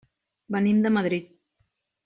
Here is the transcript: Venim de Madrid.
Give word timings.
Venim 0.55 0.81
de 0.87 0.93
Madrid. 0.97 1.31